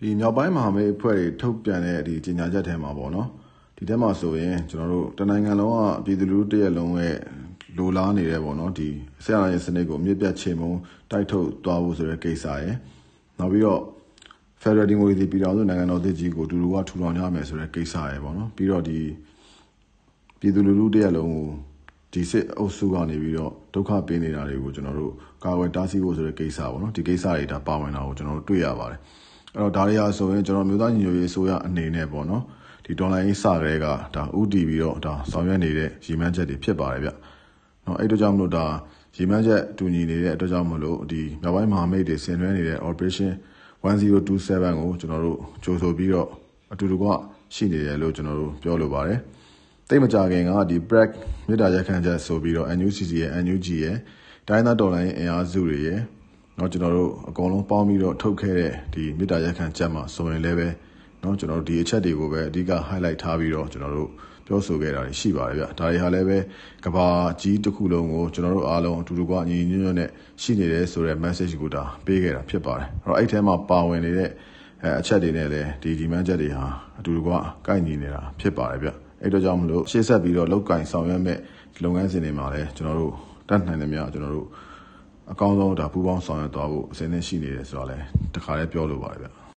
[0.00, 3.28] ဒီမြောက်ပိုင်းမဟာမိတ်အဖွဲ့တွေထုတ်ပြန်တဲ့ဒီကြေညာချက်ထဲမှာပေါ့နော်
[3.76, 7.16] ဒီထဲမှာဆိုရင်ကျွန်တော်တို့တနိုင်ငံလုံးကပြည်သူလူထုတရက်လုံးရဲ့
[7.78, 8.88] လိုလားနေတဲ့ပေါ့နော်ဒီ
[9.24, 10.72] ဆရာရဲ့စနစ်ကိုအမြင့်ပြတ်ချိန်မုံ
[11.10, 12.76] တိုက်ထုတ်သွားဖို့ဆိုတဲ့ကိစ္စရယ်
[13.38, 13.82] နောက်ပြီးတော့
[14.62, 18.98] Federal Democracy ပြည်တော်စုနိုင်ငံတော်တည်ကြီးကိုတူတူကထူထောင်ကြမယ်ဆိုတဲ့ကိစ္စရယ်ပေါ့နော်ပြီးတော့ဒီ
[20.40, 21.46] ပြည်သူလူထုတရက်လုံးကို
[22.12, 25.12] ဒီစစ်အုပ်စုကနေပြီးတော့ဒုက္ခပေးနေတာတွေကိုကျွန်တော်တို့
[25.44, 29.00] ကာဝယ်တားဆီးဖို့ဆိုတဲ့ကိစ္စပေါ့နော်ဒီကိစ္စတွေဒါပါဝင်တာကိုကျွန်တော်တို့တွေ့ရပါတယ်
[29.56, 32.42] အဲ့တော့ဒါတွေဟာဆိုရင်ကျွန်တော်မျိုးသားညီညွတ်ရေးအစိုးရအနေနဲ့ပေါ့နော်
[32.84, 37.10] ဒီဒေါ်လာရေးစကလေးကဒါဥတီပြီးတော့ဒါဆောင်ရွက်နေတဲ့ရည်မှန်းချက်တွေဖြစ်ပါတယ်ဗျ
[37.86, 38.66] နော်အဲ့တို့ကြောင့်မလို့ဒါ
[39.16, 43.30] ရည်မှန်းချက်တူညီနေတဲ့အတွက်ကြောင့်မလို့ဒီမြောက်ပိုင်းမဟာမိတ်တွေဆင်နွှဲနေတဲ့ operation
[43.82, 46.28] 1027ကိုကျွန်တော်တို့ကြိုဆိုပြီးတော့
[46.72, 47.08] အတူတကွ
[47.54, 49.18] ရှိနေတယ်လို့ကျွန်တော်တို့ပြောလိုပါတယ်
[49.88, 51.10] တိတ်မကြခင်ကဒီ break
[51.46, 53.96] မြေတားရက်ခန့်ချက်ဆိုပြီးတော့ NUCC ရဲ့ NUG ရဲ့
[54.48, 56.00] တိုင်းသားတော်လိုင်းအင်အားစုတွေရဲ့
[56.55, 60.67] เนาะကျွန်တော်တို့အကုန်လုံးပေါင်းပြီးတော့ထုတ်ခဲ့တဲ့ဒီမြေတားရက်ခန့်ချက်မှာဆိုရင်လည်းပဲ
[61.21, 64.09] เนาะကျွန်တော်တို့ဒီအချက်တွေကိုပဲအဓိက highlight ထားပြီးတော့ကျွန်တော်တို့
[64.45, 66.37] ပြောဆိုခဲ့တာရှိပါတယ်ဗျဒါတွေဟာလည်းပဲ
[66.85, 67.07] ကဘာ
[67.41, 70.09] ကြီးတစ်ခုလုံးကိုကျွန်တော်တို့အားလုံးအတူတူကညီညီညွတ်ညွတ်နဲ့
[70.41, 74.29] ရှိနေတယ်ဆိုတဲ့ message ကိုဒါပေးခဲ့တာဖြစ်ပါတယ်အဲ့တော့အဲ့ထဲမှာပါဝင်နေတဲ့
[74.83, 76.65] အဲအချက်တွေနဲ့လည်းဒီဒီမန်းချက်တွေဟာ
[76.99, 77.29] အတူတူက
[77.67, 78.89] ကိုက်ညီနေတာဖြစ်ပါတယ်ဗျ
[79.21, 81.37] အဲ့တော့ကြောင့်မလို့ရှေ့ဆက်ပြီးတော့လောက်ကင်ဆောင်ရွက်မဲ့
[81.83, 83.13] လုပ်ငန်းစဉ်တွေမှာလည်းကျွန်တော်တို့
[83.49, 84.47] တတ်နိုင်တယ်များကျွန်တော်တို့
[85.30, 89.45] အကောင်းဆုံးဒါပူးပေါင်းဆောင်ရွက်သွားဖို့အစဉ်သင့်ရှိနေတယ်ဆိုတော့လည်းတခါလည်းပြောလိုပါတယ်ဗျ